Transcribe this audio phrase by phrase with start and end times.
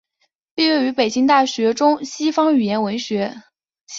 [0.55, 3.35] 毕业于北京大学西方语言文学
[3.77, 3.85] 系。